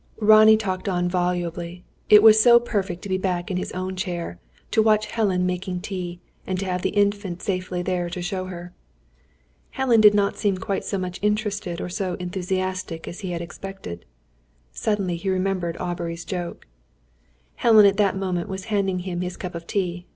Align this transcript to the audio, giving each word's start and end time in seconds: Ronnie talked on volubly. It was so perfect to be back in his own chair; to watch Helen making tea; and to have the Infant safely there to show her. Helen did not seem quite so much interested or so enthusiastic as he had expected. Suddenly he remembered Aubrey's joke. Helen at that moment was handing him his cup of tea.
Ronnie 0.19 0.57
talked 0.57 0.89
on 0.89 1.07
volubly. 1.09 1.83
It 2.09 2.23
was 2.23 2.41
so 2.41 2.59
perfect 2.59 3.03
to 3.03 3.09
be 3.09 3.19
back 3.19 3.51
in 3.51 3.57
his 3.57 3.71
own 3.73 3.95
chair; 3.95 4.39
to 4.71 4.81
watch 4.81 5.05
Helen 5.11 5.45
making 5.45 5.81
tea; 5.81 6.19
and 6.47 6.57
to 6.57 6.65
have 6.65 6.81
the 6.81 6.89
Infant 6.97 7.43
safely 7.43 7.83
there 7.83 8.09
to 8.09 8.19
show 8.19 8.45
her. 8.45 8.73
Helen 9.69 10.01
did 10.01 10.15
not 10.15 10.37
seem 10.37 10.57
quite 10.57 10.83
so 10.83 10.97
much 10.97 11.19
interested 11.21 11.79
or 11.79 11.87
so 11.87 12.15
enthusiastic 12.15 13.07
as 13.07 13.19
he 13.19 13.29
had 13.29 13.43
expected. 13.43 14.03
Suddenly 14.71 15.17
he 15.17 15.29
remembered 15.29 15.77
Aubrey's 15.77 16.25
joke. 16.25 16.65
Helen 17.57 17.85
at 17.85 17.97
that 17.97 18.15
moment 18.17 18.49
was 18.49 18.65
handing 18.73 19.01
him 19.01 19.21
his 19.21 19.37
cup 19.37 19.53
of 19.53 19.67
tea. 19.67 20.07